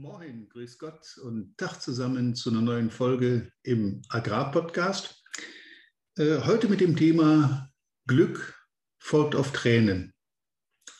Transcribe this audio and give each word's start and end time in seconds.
Moin, 0.00 0.48
grüß 0.50 0.78
Gott 0.78 1.18
und 1.24 1.58
Tag 1.58 1.80
zusammen 1.80 2.36
zu 2.36 2.50
einer 2.50 2.60
neuen 2.60 2.88
Folge 2.88 3.50
im 3.64 4.00
Agrarpodcast. 4.08 5.24
Äh, 6.16 6.42
heute 6.42 6.68
mit 6.68 6.80
dem 6.80 6.94
Thema 6.94 7.68
Glück 8.06 8.64
folgt 9.00 9.34
auf 9.34 9.50
Tränen. 9.50 10.14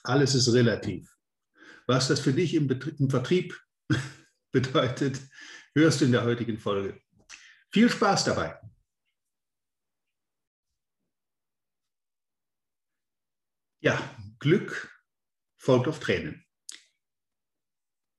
Alles 0.02 0.34
ist 0.34 0.52
relativ. 0.52 1.16
Was 1.86 2.08
das 2.08 2.18
für 2.18 2.32
dich 2.32 2.54
im, 2.54 2.66
Betrieb, 2.66 2.98
im 2.98 3.08
Vertrieb 3.08 3.56
bedeutet, 4.50 5.20
hörst 5.76 6.00
du 6.00 6.06
in 6.06 6.10
der 6.10 6.24
heutigen 6.24 6.58
Folge. 6.58 7.00
Viel 7.70 7.88
Spaß 7.88 8.24
dabei. 8.24 8.60
Ja, 13.80 13.96
Glück 14.40 14.92
folgt 15.56 15.86
auf 15.86 16.00
Tränen. 16.00 16.47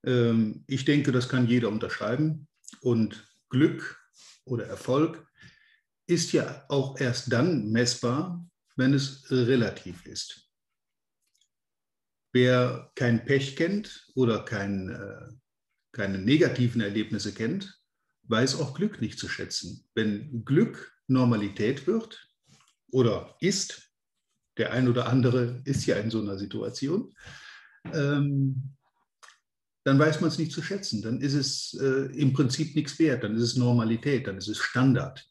Ähm, 0.05 0.63
ich 0.67 0.85
denke, 0.85 1.11
das 1.11 1.29
kann 1.29 1.47
jeder 1.47 1.69
unterschreiben. 1.69 2.47
Und 2.81 3.27
Glück 3.49 3.99
oder 4.45 4.65
Erfolg 4.65 5.25
ist 6.07 6.31
ja 6.31 6.65
auch 6.69 6.99
erst 6.99 7.31
dann 7.31 7.71
messbar, 7.71 8.45
wenn 8.75 8.93
es 8.93 9.29
relativ 9.29 10.05
ist. 10.05 10.49
Wer 12.31 12.91
kein 12.95 13.25
Pech 13.25 13.55
kennt 13.55 14.07
oder 14.15 14.43
kein, 14.43 14.89
äh, 14.89 15.33
keine 15.91 16.19
negativen 16.19 16.81
Erlebnisse 16.81 17.33
kennt, 17.33 17.79
weiß 18.23 18.59
auch 18.59 18.75
Glück 18.75 19.01
nicht 19.01 19.19
zu 19.19 19.27
schätzen. 19.27 19.87
Wenn 19.95 20.45
Glück 20.45 20.95
Normalität 21.07 21.87
wird 21.87 22.27
oder 22.91 23.35
ist, 23.39 23.91
der 24.57 24.71
ein 24.71 24.87
oder 24.87 25.07
andere 25.07 25.61
ist 25.65 25.85
ja 25.85 25.95
in 25.97 26.11
so 26.11 26.21
einer 26.21 26.37
Situation, 26.37 27.13
ähm, 27.93 28.75
dann 29.89 29.97
weiß 29.97 30.21
man 30.21 30.27
es 30.27 30.37
nicht 30.37 30.51
zu 30.51 30.61
schätzen. 30.61 31.01
Dann 31.01 31.19
ist 31.19 31.33
es 31.33 31.73
äh, 31.81 32.15
im 32.15 32.31
Prinzip 32.31 32.75
nichts 32.75 32.99
wert, 32.99 33.23
dann 33.23 33.35
ist 33.35 33.41
es 33.41 33.55
Normalität, 33.55 34.27
dann 34.27 34.37
ist 34.37 34.47
es 34.47 34.59
Standard. 34.59 35.27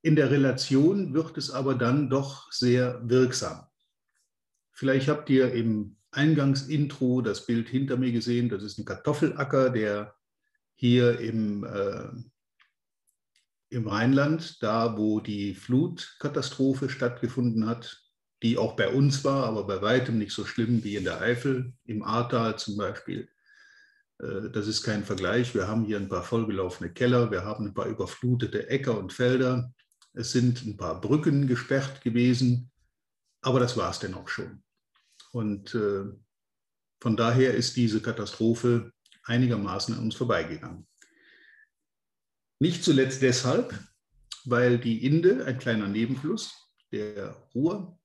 In 0.00 0.16
der 0.16 0.30
Relation 0.30 1.12
wird 1.12 1.36
es 1.36 1.50
aber 1.50 1.74
dann 1.74 2.08
doch 2.08 2.50
sehr 2.50 3.06
wirksam. 3.06 3.66
Vielleicht 4.72 5.08
habt 5.08 5.28
ihr 5.28 5.52
im 5.52 5.98
Eingangsintro 6.12 7.20
das 7.20 7.44
Bild 7.44 7.68
hinter 7.68 7.98
mir 7.98 8.10
gesehen. 8.10 8.48
Das 8.48 8.62
ist 8.62 8.78
ein 8.78 8.86
Kartoffelacker, 8.86 9.68
der 9.68 10.14
hier 10.76 11.20
im, 11.20 11.62
äh, 11.62 12.08
im 13.68 13.86
Rheinland, 13.86 14.62
da 14.62 14.96
wo 14.96 15.20
die 15.20 15.54
Flutkatastrophe 15.54 16.88
stattgefunden 16.88 17.66
hat, 17.66 18.05
die 18.46 18.58
auch 18.58 18.76
bei 18.76 18.88
uns 18.88 19.24
war, 19.24 19.44
aber 19.44 19.64
bei 19.64 19.82
weitem 19.82 20.18
nicht 20.18 20.30
so 20.30 20.44
schlimm 20.44 20.84
wie 20.84 20.94
in 20.94 21.02
der 21.02 21.20
Eifel, 21.20 21.72
im 21.84 22.04
Ahrtal 22.04 22.56
zum 22.56 22.76
Beispiel. 22.76 23.28
Äh, 24.20 24.50
das 24.52 24.68
ist 24.68 24.84
kein 24.84 25.04
Vergleich. 25.04 25.52
Wir 25.52 25.66
haben 25.66 25.84
hier 25.84 25.96
ein 25.96 26.08
paar 26.08 26.22
vollgelaufene 26.22 26.92
Keller, 26.92 27.32
wir 27.32 27.44
haben 27.44 27.66
ein 27.66 27.74
paar 27.74 27.86
überflutete 27.86 28.68
Äcker 28.68 28.96
und 28.96 29.12
Felder. 29.12 29.72
Es 30.12 30.30
sind 30.30 30.64
ein 30.64 30.76
paar 30.76 31.00
Brücken 31.00 31.48
gesperrt 31.48 32.02
gewesen, 32.02 32.70
aber 33.42 33.58
das 33.58 33.76
war 33.76 33.90
es 33.90 33.98
denn 33.98 34.14
auch 34.14 34.28
schon. 34.28 34.62
Und 35.32 35.74
äh, 35.74 36.04
von 37.00 37.16
daher 37.16 37.52
ist 37.54 37.76
diese 37.76 38.00
Katastrophe 38.00 38.92
einigermaßen 39.24 39.92
an 39.92 40.04
uns 40.04 40.14
vorbeigegangen. 40.14 40.86
Nicht 42.60 42.84
zuletzt 42.84 43.22
deshalb, 43.22 43.76
weil 44.44 44.78
die 44.78 45.04
Inde, 45.04 45.44
ein 45.46 45.58
kleiner 45.58 45.88
Nebenfluss, 45.88 46.54
der 46.92 47.36
Ruhr, 47.52 47.98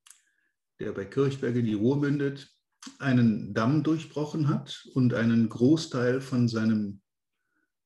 der 0.82 0.92
bei 0.92 1.06
Kirchberg 1.06 1.56
in 1.56 1.66
die 1.66 1.76
Ruhr 1.76 1.98
mündet, 1.98 2.52
einen 2.98 3.54
Damm 3.54 3.84
durchbrochen 3.84 4.48
hat 4.48 4.88
und 4.96 5.14
einen 5.14 5.48
Großteil 5.48 6.22
von 6.22 6.48
seinem 6.48 7.02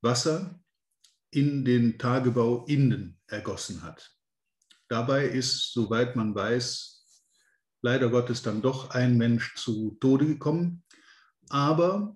Wasser 0.01 0.59
in 1.31 1.65
den 1.65 1.97
Tagebau 1.97 2.63
Inden 2.65 3.19
ergossen 3.27 3.83
hat. 3.83 4.15
Dabei 4.87 5.27
ist, 5.27 5.73
soweit 5.73 6.15
man 6.15 6.33
weiß, 6.33 7.05
leider 7.81 8.09
Gottes 8.09 8.41
dann 8.41 8.61
doch 8.61 8.91
ein 8.91 9.17
Mensch 9.17 9.55
zu 9.55 9.97
Tode 9.99 10.25
gekommen. 10.25 10.83
Aber 11.49 12.15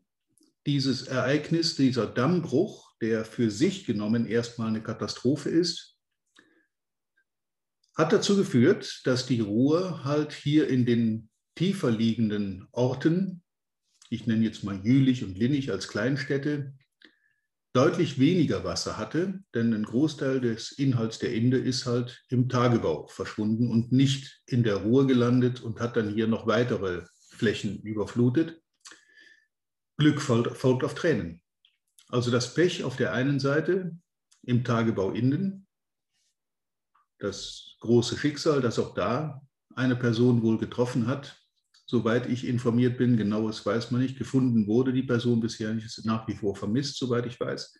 dieses 0.66 1.03
Ereignis, 1.03 1.75
dieser 1.75 2.07
Dammbruch, 2.07 2.94
der 3.01 3.25
für 3.25 3.51
sich 3.51 3.85
genommen 3.85 4.25
erstmal 4.25 4.69
eine 4.69 4.81
Katastrophe 4.81 5.50
ist, 5.50 5.98
hat 7.99 8.13
dazu 8.13 8.37
geführt, 8.37 9.01
dass 9.03 9.25
die 9.25 9.41
Ruhr 9.41 10.05
halt 10.05 10.31
hier 10.31 10.69
in 10.69 10.85
den 10.85 11.29
tiefer 11.55 11.91
liegenden 11.91 12.65
Orten, 12.71 13.43
ich 14.09 14.25
nenne 14.25 14.45
jetzt 14.45 14.63
mal 14.63 14.79
Jülich 14.81 15.25
und 15.25 15.37
Linnich 15.37 15.69
als 15.69 15.89
Kleinstädte, 15.89 16.73
deutlich 17.73 18.17
weniger 18.17 18.63
Wasser 18.63 18.97
hatte, 18.97 19.43
denn 19.53 19.73
ein 19.73 19.83
Großteil 19.83 20.39
des 20.39 20.71
Inhalts 20.71 21.19
der 21.19 21.33
Inde 21.33 21.57
ist 21.57 21.85
halt 21.88 22.23
im 22.29 22.47
Tagebau 22.47 23.07
verschwunden 23.07 23.69
und 23.69 23.91
nicht 23.91 24.43
in 24.45 24.63
der 24.63 24.77
Ruhr 24.77 25.05
gelandet 25.05 25.59
und 25.59 25.81
hat 25.81 25.97
dann 25.97 26.13
hier 26.13 26.27
noch 26.27 26.47
weitere 26.47 27.03
Flächen 27.31 27.81
überflutet. 27.81 28.61
Glück 29.97 30.21
folgt 30.21 30.85
auf 30.85 30.95
Tränen. 30.95 31.41
Also 32.07 32.31
das 32.31 32.53
Pech 32.53 32.85
auf 32.85 32.95
der 32.95 33.11
einen 33.11 33.41
Seite 33.41 33.97
im 34.43 34.63
Tagebau 34.63 35.11
Inden, 35.11 35.67
das 37.19 37.75
große 37.81 38.18
Schicksal, 38.18 38.62
das 38.62 38.80
auch 38.80 38.94
da 38.94 39.41
eine 39.75 39.96
Person 39.96 40.41
wohl 40.41 40.57
getroffen 40.57 41.07
hat. 41.07 41.38
Soweit 41.85 42.28
ich 42.28 42.46
informiert 42.46 42.97
bin, 42.97 43.18
genaues 43.18 43.66
weiß 43.66 43.91
man 43.91 44.02
nicht, 44.02 44.18
gefunden 44.18 44.68
wurde 44.68 44.94
die 44.94 45.03
Person 45.03 45.40
bisher 45.40 45.74
nicht, 45.74 45.85
ist 45.85 46.06
nach 46.06 46.28
wie 46.28 46.35
vor 46.35 46.56
vermisst, 46.56 46.97
soweit 46.97 47.25
ich 47.25 47.40
weiß, 47.40 47.74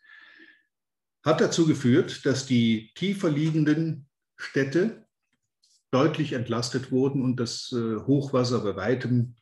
hat 1.24 1.42
dazu 1.42 1.68
geführt, 1.68 2.26
dass 2.26 2.46
die 2.46 2.92
tiefer 2.96 3.30
liegenden 3.30 4.08
Städte 4.38 5.06
deutlich 5.92 6.34
entlastet 6.34 6.92
wurden 6.92 7.22
und 7.22 7.40
das 7.40 7.72
äh, 7.72 7.98
Hochwasser 7.98 8.60
bei 8.60 8.76
weitem 8.76 9.36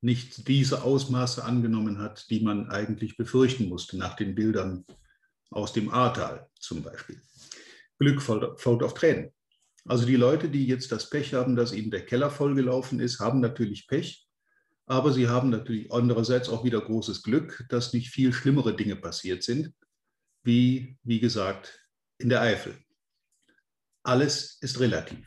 nicht 0.00 0.48
diese 0.48 0.82
Ausmaße 0.82 1.44
angenommen 1.44 1.98
hat, 1.98 2.28
die 2.30 2.40
man 2.40 2.68
eigentlich 2.68 3.16
befürchten 3.16 3.68
musste, 3.68 3.96
nach 3.96 4.16
den 4.16 4.34
Bildern 4.34 4.84
aus 5.50 5.72
dem 5.72 5.90
Ahrtal 5.90 6.48
zum 6.58 6.82
Beispiel. 6.82 7.20
Glück 8.02 8.20
folgt 8.20 8.82
auf 8.82 8.94
Tränen. 8.94 9.32
Also 9.84 10.06
die 10.06 10.16
Leute, 10.16 10.48
die 10.48 10.66
jetzt 10.66 10.90
das 10.90 11.08
Pech 11.08 11.34
haben, 11.34 11.54
dass 11.54 11.72
ihnen 11.72 11.90
der 11.90 12.04
Keller 12.04 12.30
vollgelaufen 12.30 12.98
ist, 12.98 13.20
haben 13.20 13.40
natürlich 13.40 13.86
Pech, 13.86 14.26
aber 14.86 15.12
sie 15.12 15.28
haben 15.28 15.50
natürlich 15.50 15.92
andererseits 15.92 16.48
auch 16.48 16.64
wieder 16.64 16.80
großes 16.80 17.22
Glück, 17.22 17.64
dass 17.68 17.92
nicht 17.92 18.10
viel 18.10 18.32
schlimmere 18.32 18.74
Dinge 18.74 18.96
passiert 18.96 19.44
sind, 19.44 19.72
wie, 20.42 20.98
wie 21.04 21.20
gesagt, 21.20 21.88
in 22.18 22.28
der 22.28 22.42
Eifel. 22.42 22.76
Alles 24.02 24.58
ist 24.60 24.80
relativ. 24.80 25.24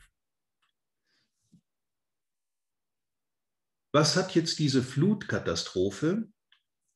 Was 3.93 4.17
hat 4.17 4.35
jetzt 4.35 4.59
diese 4.59 4.83
Flutkatastrophe, 4.83 6.27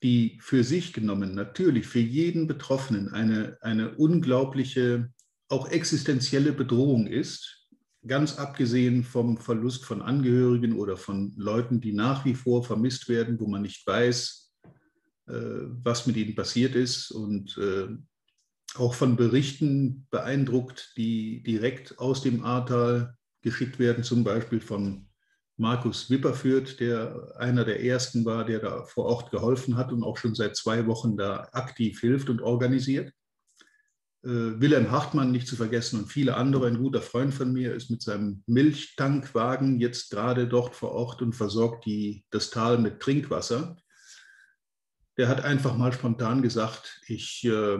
die 0.03 0.37
für 0.41 0.65
sich 0.65 0.91
genommen 0.91 1.33
natürlich 1.33 1.87
für 1.87 1.99
jeden 1.99 2.47
Betroffenen 2.47 3.13
eine, 3.13 3.57
eine 3.61 3.95
unglaubliche 3.95 5.13
auch 5.49 5.69
existenzielle 5.69 6.53
Bedrohung 6.53 7.07
ist, 7.07 7.67
ganz 8.07 8.37
abgesehen 8.37 9.03
vom 9.03 9.37
Verlust 9.37 9.83
von 9.83 10.01
Angehörigen 10.01 10.77
oder 10.77 10.95
von 10.95 11.33
Leuten, 11.35 11.81
die 11.81 11.91
nach 11.91 12.23
wie 12.23 12.35
vor 12.35 12.63
vermisst 12.63 13.09
werden, 13.09 13.39
wo 13.39 13.47
man 13.47 13.63
nicht 13.63 13.85
weiß, 13.85 14.53
äh, 15.27 15.33
was 15.83 16.07
mit 16.07 16.15
ihnen 16.15 16.35
passiert 16.35 16.75
ist 16.75 17.11
und 17.11 17.57
äh, 17.57 17.87
auch 18.75 18.93
von 18.93 19.15
Berichten 19.15 20.07
beeindruckt, 20.11 20.93
die 20.95 21.43
direkt 21.43 21.97
aus 21.99 22.21
dem 22.21 22.45
Ahrtal 22.45 23.15
geschickt 23.41 23.79
werden, 23.79 24.03
zum 24.03 24.23
Beispiel 24.23 24.61
von 24.61 25.07
Markus 25.57 26.09
Wipperfürth, 26.09 26.79
der 26.79 27.33
einer 27.37 27.65
der 27.65 27.83
ersten 27.83 28.23
war, 28.23 28.45
der 28.45 28.59
da 28.59 28.83
vor 28.83 29.05
Ort 29.05 29.31
geholfen 29.31 29.75
hat 29.75 29.91
und 29.91 30.03
auch 30.03 30.17
schon 30.17 30.35
seit 30.35 30.55
zwei 30.55 30.85
Wochen 30.87 31.17
da 31.17 31.49
aktiv 31.51 31.99
hilft 31.99 32.29
und 32.29 32.41
organisiert. 32.41 33.11
Äh, 34.21 34.59
Wilhelm 34.59 34.91
Hartmann 34.91 35.31
nicht 35.31 35.47
zu 35.47 35.55
vergessen 35.55 35.99
und 35.99 36.07
viele 36.07 36.35
andere. 36.35 36.67
Ein 36.67 36.79
guter 36.79 37.01
Freund 37.01 37.33
von 37.33 37.53
mir 37.53 37.73
ist 37.73 37.89
mit 37.89 38.01
seinem 38.01 38.43
Milchtankwagen 38.47 39.79
jetzt 39.79 40.11
gerade 40.11 40.47
dort 40.47 40.75
vor 40.75 40.91
Ort 40.91 41.21
und 41.21 41.33
versorgt 41.33 41.85
die, 41.85 42.25
das 42.29 42.49
Tal 42.49 42.77
mit 42.79 42.99
Trinkwasser. 42.99 43.77
Der 45.17 45.27
hat 45.27 45.43
einfach 45.43 45.77
mal 45.77 45.93
spontan 45.93 46.41
gesagt, 46.41 47.01
ich 47.07 47.45
äh, 47.45 47.79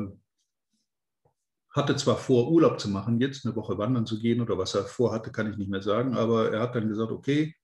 hatte 1.71 1.95
zwar 1.95 2.17
vor, 2.17 2.49
Urlaub 2.49 2.79
zu 2.79 2.89
machen, 2.89 3.19
jetzt 3.19 3.45
eine 3.45 3.55
Woche 3.55 3.77
wandern 3.77 4.05
zu 4.05 4.19
gehen 4.19 4.41
oder 4.41 4.57
was 4.57 4.75
er 4.75 4.85
vorhatte, 4.85 5.31
kann 5.31 5.49
ich 5.51 5.57
nicht 5.57 5.69
mehr 5.69 5.81
sagen, 5.81 6.15
aber 6.15 6.51
er 6.51 6.61
hat 6.61 6.75
dann 6.75 6.89
gesagt, 6.89 7.11
okay, 7.11 7.55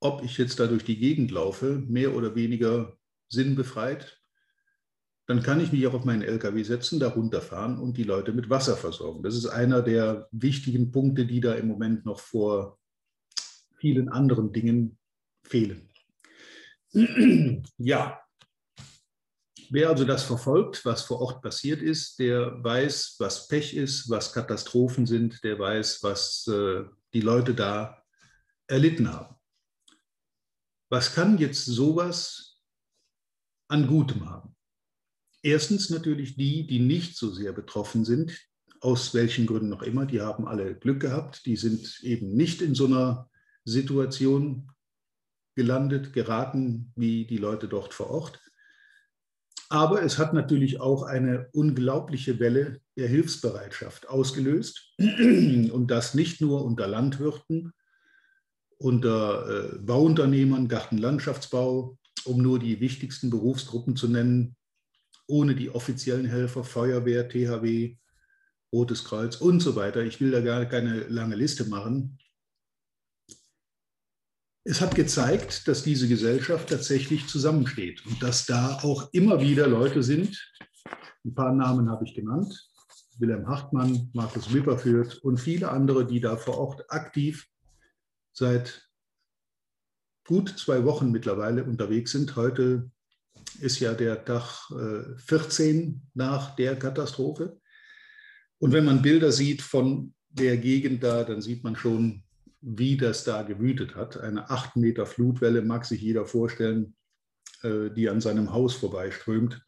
ob 0.00 0.22
ich 0.22 0.36
jetzt 0.38 0.58
da 0.60 0.66
durch 0.66 0.84
die 0.84 0.98
Gegend 0.98 1.30
laufe, 1.30 1.82
mehr 1.86 2.14
oder 2.14 2.34
weniger 2.34 2.96
sinnbefreit, 3.28 4.20
dann 5.26 5.42
kann 5.42 5.60
ich 5.60 5.72
mich 5.72 5.86
auch 5.86 5.94
auf 5.94 6.04
meinen 6.04 6.22
LKW 6.22 6.62
setzen, 6.62 7.00
da 7.00 7.08
runterfahren 7.08 7.78
und 7.78 7.96
die 7.96 8.04
Leute 8.04 8.32
mit 8.32 8.50
Wasser 8.50 8.76
versorgen. 8.76 9.22
Das 9.22 9.34
ist 9.34 9.46
einer 9.46 9.82
der 9.82 10.28
wichtigen 10.32 10.90
Punkte, 10.90 11.26
die 11.26 11.40
da 11.40 11.54
im 11.54 11.68
Moment 11.68 12.04
noch 12.04 12.20
vor 12.20 12.78
vielen 13.78 14.08
anderen 14.08 14.52
Dingen 14.52 14.98
fehlen. 15.42 15.88
ja, 17.78 18.20
Wer 19.70 19.88
also 19.88 20.04
das 20.04 20.22
verfolgt, 20.22 20.84
was 20.84 21.02
vor 21.02 21.20
Ort 21.20 21.42
passiert 21.42 21.82
ist, 21.82 22.18
der 22.18 22.62
weiß, 22.62 23.16
was 23.18 23.48
Pech 23.48 23.74
ist, 23.74 24.08
was 24.10 24.32
Katastrophen 24.32 25.06
sind, 25.06 25.42
der 25.42 25.58
weiß, 25.58 26.02
was 26.02 26.46
äh, 26.46 26.84
die 27.12 27.20
Leute 27.20 27.54
da 27.54 28.02
erlitten 28.66 29.12
haben. 29.12 29.34
Was 30.90 31.14
kann 31.14 31.38
jetzt 31.38 31.64
sowas 31.64 32.60
an 33.68 33.86
Gutem 33.86 34.28
haben? 34.28 34.53
Erstens 35.44 35.90
natürlich 35.90 36.36
die, 36.36 36.66
die 36.66 36.80
nicht 36.80 37.18
so 37.18 37.30
sehr 37.30 37.52
betroffen 37.52 38.06
sind, 38.06 38.32
aus 38.80 39.12
welchen 39.12 39.46
Gründen 39.46 39.68
noch 39.68 39.82
immer, 39.82 40.06
die 40.06 40.22
haben 40.22 40.48
alle 40.48 40.74
Glück 40.74 41.00
gehabt, 41.00 41.44
die 41.44 41.56
sind 41.56 42.00
eben 42.02 42.32
nicht 42.32 42.62
in 42.62 42.74
so 42.74 42.86
einer 42.86 43.28
Situation 43.66 44.70
gelandet, 45.54 46.14
geraten 46.14 46.92
wie 46.96 47.26
die 47.26 47.36
Leute 47.36 47.68
dort 47.68 47.92
vor 47.92 48.08
Ort. 48.08 48.40
Aber 49.68 50.02
es 50.02 50.16
hat 50.16 50.32
natürlich 50.32 50.80
auch 50.80 51.02
eine 51.02 51.48
unglaubliche 51.52 52.40
Welle 52.40 52.80
der 52.96 53.08
Hilfsbereitschaft 53.08 54.08
ausgelöst. 54.08 54.94
Und 54.98 55.88
das 55.88 56.14
nicht 56.14 56.40
nur 56.40 56.64
unter 56.64 56.86
Landwirten, 56.86 57.72
unter 58.78 59.74
äh, 59.74 59.78
Bauunternehmern, 59.78 60.68
Gartenlandschaftsbau, 60.68 61.98
um 62.24 62.38
nur 62.38 62.58
die 62.58 62.80
wichtigsten 62.80 63.28
Berufsgruppen 63.28 63.94
zu 63.94 64.08
nennen, 64.08 64.56
ohne 65.26 65.54
die 65.54 65.70
offiziellen 65.70 66.26
Helfer, 66.26 66.64
Feuerwehr, 66.64 67.28
THW, 67.28 67.96
Rotes 68.72 69.04
Kreuz 69.04 69.36
und 69.36 69.60
so 69.60 69.76
weiter. 69.76 70.02
Ich 70.02 70.20
will 70.20 70.30
da 70.30 70.40
gar 70.40 70.66
keine 70.66 71.04
lange 71.08 71.36
Liste 71.36 71.64
machen. 71.68 72.18
Es 74.64 74.80
hat 74.80 74.94
gezeigt, 74.94 75.68
dass 75.68 75.82
diese 75.82 76.08
Gesellschaft 76.08 76.70
tatsächlich 76.70 77.28
zusammensteht 77.28 78.04
und 78.06 78.22
dass 78.22 78.46
da 78.46 78.78
auch 78.82 79.10
immer 79.12 79.40
wieder 79.40 79.66
Leute 79.66 80.02
sind, 80.02 80.42
ein 81.24 81.34
paar 81.34 81.52
Namen 81.54 81.90
habe 81.90 82.04
ich 82.04 82.14
genannt, 82.14 82.70
Wilhelm 83.18 83.46
Hartmann, 83.46 84.10
Markus 84.12 84.52
Wipperfürth 84.52 85.18
und 85.22 85.38
viele 85.38 85.70
andere, 85.70 86.06
die 86.06 86.20
da 86.20 86.36
vor 86.36 86.58
Ort 86.58 86.90
aktiv 86.90 87.46
seit 88.32 88.90
gut 90.26 90.48
zwei 90.58 90.84
Wochen 90.84 91.12
mittlerweile 91.12 91.64
unterwegs 91.64 92.12
sind. 92.12 92.34
Heute 92.36 92.90
ist 93.56 93.80
ja 93.80 93.94
der 93.94 94.24
Tag 94.24 94.70
14 95.26 95.76
äh, 95.78 95.94
nach 96.14 96.56
der 96.56 96.78
Katastrophe. 96.78 97.60
Und 98.58 98.72
wenn 98.72 98.84
man 98.84 99.02
Bilder 99.02 99.32
sieht 99.32 99.62
von 99.62 100.14
der 100.30 100.56
Gegend 100.56 101.02
da, 101.02 101.24
dann 101.24 101.40
sieht 101.40 101.64
man 101.64 101.76
schon, 101.76 102.24
wie 102.60 102.96
das 102.96 103.24
da 103.24 103.42
gewütet 103.42 103.94
hat. 103.94 104.16
Eine 104.16 104.50
acht 104.50 104.76
Meter 104.76 105.06
Flutwelle 105.06 105.62
mag 105.62 105.84
sich 105.84 106.00
jeder 106.00 106.24
vorstellen, 106.26 106.96
äh, 107.62 107.90
die 107.90 108.08
an 108.08 108.20
seinem 108.20 108.52
Haus 108.52 108.74
vorbeiströmt. 108.74 109.62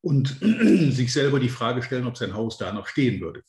Und 0.00 0.28
sich 0.40 1.12
selber 1.12 1.40
die 1.40 1.48
Frage 1.48 1.82
stellen, 1.82 2.06
ob 2.06 2.16
sein 2.16 2.34
Haus 2.34 2.56
da 2.56 2.72
noch 2.72 2.86
stehen 2.86 3.20
würde. 3.20 3.42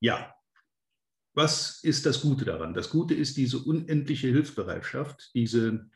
Ja, 0.00 0.34
was 1.34 1.82
ist 1.82 2.04
das 2.04 2.20
Gute 2.20 2.44
daran? 2.44 2.74
Das 2.74 2.90
Gute 2.90 3.14
ist 3.14 3.36
diese 3.36 3.58
unendliche 3.58 4.28
Hilfsbereitschaft, 4.28 5.30
diese 5.34 5.88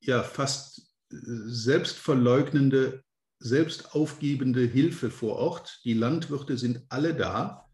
ja 0.00 0.22
fast 0.22 0.80
äh, 1.12 1.16
selbstverleugnende, 1.16 3.02
selbstaufgebende 3.38 4.62
Hilfe 4.62 5.10
vor 5.10 5.36
Ort. 5.36 5.80
Die 5.84 5.94
Landwirte 5.94 6.58
sind 6.58 6.82
alle 6.88 7.14
da 7.14 7.66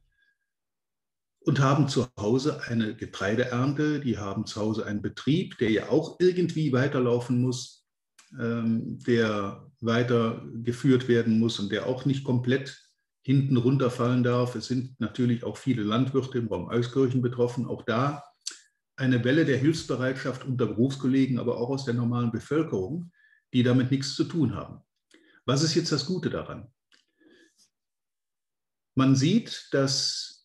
und 1.40 1.60
haben 1.60 1.88
zu 1.88 2.06
Hause 2.18 2.60
eine 2.66 2.94
Getreideernte, 2.96 4.00
die 4.00 4.18
haben 4.18 4.46
zu 4.46 4.60
Hause 4.60 4.86
einen 4.86 5.02
Betrieb, 5.02 5.58
der 5.58 5.70
ja 5.70 5.88
auch 5.88 6.16
irgendwie 6.18 6.72
weiterlaufen 6.72 7.40
muss, 7.40 7.86
ähm, 8.38 8.98
der 9.06 9.70
weitergeführt 9.80 11.08
werden 11.08 11.38
muss 11.38 11.60
und 11.60 11.70
der 11.70 11.86
auch 11.86 12.04
nicht 12.04 12.24
komplett 12.24 12.82
hinten 13.22 13.56
runterfallen 13.56 14.22
darf. 14.22 14.54
Es 14.54 14.66
sind 14.66 14.98
natürlich 15.00 15.44
auch 15.44 15.56
viele 15.56 15.82
Landwirte 15.82 16.38
im 16.38 16.48
Raum 16.48 16.68
Euskirchen 16.68 17.22
betroffen. 17.22 17.66
Auch 17.66 17.82
da 17.82 18.22
eine 18.96 19.24
Welle 19.24 19.44
der 19.44 19.58
Hilfsbereitschaft 19.58 20.44
unter 20.44 20.66
Berufskollegen, 20.66 21.38
aber 21.38 21.58
auch 21.58 21.68
aus 21.68 21.84
der 21.84 21.94
normalen 21.94 22.32
Bevölkerung, 22.32 23.12
die 23.52 23.62
damit 23.62 23.90
nichts 23.90 24.14
zu 24.14 24.24
tun 24.24 24.54
haben. 24.54 24.82
Was 25.44 25.62
ist 25.62 25.74
jetzt 25.74 25.92
das 25.92 26.06
Gute 26.06 26.30
daran? 26.30 26.72
Man 28.94 29.14
sieht, 29.14 29.68
dass 29.72 30.36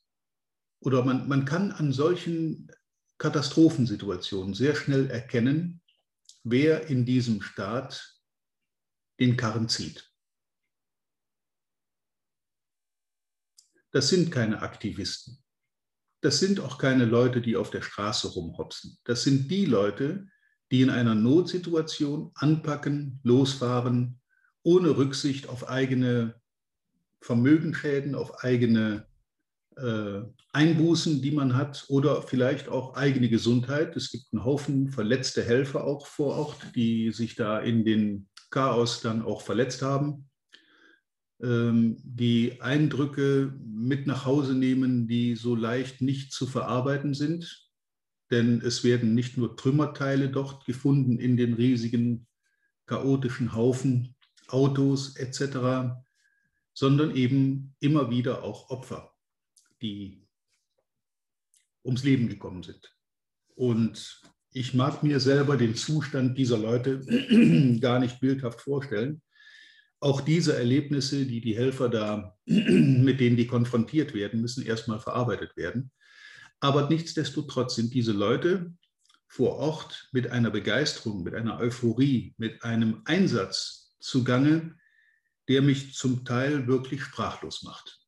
oder 0.81 1.06
man, 1.06 1.27
man 1.27 1.45
kann 1.45 1.71
an 1.71 1.94
solchen 1.94 2.71
Katastrophensituationen 3.18 4.54
sehr 4.54 4.75
schnell 4.75 5.09
erkennen, 5.09 5.81
wer 6.44 6.88
in 6.88 7.06
diesem 7.06 7.42
Staat 7.42 8.19
den 9.19 9.38
Karren 9.38 9.69
zieht. 9.69 10.12
Das 13.92 14.09
sind 14.09 14.31
keine 14.31 14.62
Aktivisten. 14.62 15.40
Das 16.21 16.39
sind 16.39 16.59
auch 16.59 16.77
keine 16.77 17.06
Leute, 17.06 17.41
die 17.41 17.56
auf 17.56 17.71
der 17.71 17.81
Straße 17.81 18.29
rumhopsen. 18.29 18.97
Das 19.03 19.23
sind 19.23 19.50
die 19.50 19.65
Leute, 19.65 20.27
die 20.71 20.81
in 20.81 20.89
einer 20.89 21.15
Notsituation 21.15 22.31
anpacken, 22.35 23.19
losfahren, 23.23 24.19
ohne 24.63 24.95
Rücksicht 24.97 25.50
auf 25.50 25.68
eigene 25.68 26.35
Vermögensschäden, 27.21 28.15
auf 28.15 28.44
eigene 28.44 29.07
äh, 29.77 30.21
Einbußen, 30.53 31.21
die 31.21 31.31
man 31.31 31.56
hat 31.56 31.85
oder 31.88 32.21
vielleicht 32.21 32.69
auch 32.69 32.95
eigene 32.95 33.29
Gesundheit. 33.29 33.95
Es 33.95 34.12
gibt 34.12 34.25
einen 34.31 34.45
Haufen 34.45 34.91
verletzte 34.91 35.44
Helfer 35.44 35.83
auch 35.83 36.07
vor 36.07 36.35
Ort, 36.35 36.75
die 36.75 37.12
sich 37.12 37.35
da 37.35 37.59
in 37.59 37.83
den 37.85 38.27
Chaos 38.50 39.01
dann 39.01 39.23
auch 39.23 39.41
verletzt 39.41 39.81
haben. 39.81 40.29
Ähm, 41.41 41.97
die 42.03 42.61
Eindrücke 42.61 43.53
mit 43.63 44.07
nach 44.07 44.25
Hause 44.25 44.53
nehmen, 44.53 45.07
die 45.07 45.35
so 45.35 45.55
leicht 45.55 46.01
nicht 46.01 46.33
zu 46.33 46.45
verarbeiten 46.47 47.13
sind. 47.13 47.69
Denn 48.29 48.61
es 48.61 48.83
werden 48.83 49.13
nicht 49.13 49.38
nur 49.38 49.57
Trümmerteile 49.57 50.29
dort 50.29 50.65
gefunden 50.65 51.19
in 51.19 51.38
den 51.38 51.53
riesigen 51.53 52.27
chaotischen 52.85 53.55
Haufen, 53.55 54.15
Autos 54.47 55.15
etc., 55.17 55.97
sondern 56.73 57.15
eben 57.15 57.75
immer 57.79 58.09
wieder 58.09 58.44
auch 58.44 58.69
Opfer 58.69 59.11
die 59.81 60.27
ums 61.83 62.03
Leben 62.03 62.29
gekommen 62.29 62.63
sind. 62.63 62.95
Und 63.55 64.21
ich 64.51 64.73
mag 64.73 65.03
mir 65.03 65.19
selber 65.19 65.57
den 65.57 65.75
Zustand 65.75 66.37
dieser 66.37 66.57
Leute 66.57 66.99
gar 67.81 67.99
nicht 67.99 68.19
bildhaft 68.19 68.61
vorstellen. 68.61 69.21
Auch 70.01 70.19
diese 70.19 70.57
Erlebnisse, 70.57 71.27
die 71.27 71.41
die 71.41 71.55
Helfer 71.55 71.87
da, 71.87 72.35
mit 72.45 73.19
denen 73.19 73.37
die 73.37 73.45
konfrontiert 73.45 74.15
werden, 74.15 74.41
müssen 74.41 74.65
erstmal 74.65 74.99
verarbeitet 74.99 75.55
werden. 75.55 75.91
Aber 76.59 76.89
nichtsdestotrotz 76.89 77.75
sind 77.75 77.93
diese 77.93 78.11
Leute 78.11 78.73
vor 79.27 79.57
Ort 79.57 80.09
mit 80.11 80.31
einer 80.31 80.49
Begeisterung, 80.49 81.23
mit 81.23 81.35
einer 81.35 81.59
Euphorie, 81.59 82.33
mit 82.37 82.63
einem 82.63 83.01
Einsatz 83.05 83.95
zugange, 83.99 84.75
der 85.47 85.61
mich 85.61 85.93
zum 85.93 86.25
Teil 86.25 86.67
wirklich 86.67 87.03
sprachlos 87.03 87.61
macht. 87.61 87.99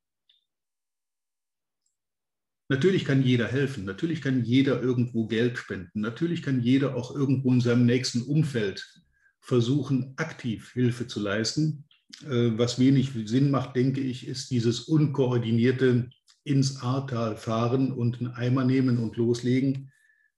Natürlich 2.69 3.05
kann 3.05 3.21
jeder 3.21 3.47
helfen, 3.47 3.85
natürlich 3.85 4.21
kann 4.21 4.43
jeder 4.43 4.81
irgendwo 4.81 5.27
Geld 5.27 5.59
spenden, 5.59 6.01
natürlich 6.01 6.41
kann 6.41 6.59
jeder 6.59 6.95
auch 6.95 7.15
irgendwo 7.15 7.53
in 7.53 7.61
seinem 7.61 7.85
nächsten 7.85 8.23
Umfeld 8.23 9.02
versuchen, 9.43 10.13
aktiv 10.15 10.71
Hilfe 10.71 11.05
zu 11.05 11.19
leisten. 11.19 11.83
Äh, 12.23 12.57
was 12.57 12.79
wenig 12.79 13.11
Sinn 13.25 13.51
macht, 13.51 13.75
denke 13.75 14.01
ich, 14.01 14.27
ist 14.27 14.49
dieses 14.51 14.81
unkoordinierte 14.81 16.09
ins 16.45 16.81
Ahrtal 16.81 17.35
fahren 17.35 17.91
und 17.91 18.19
einen 18.19 18.33
Eimer 18.33 18.63
nehmen 18.63 18.97
und 18.97 19.17
loslegen. 19.17 19.91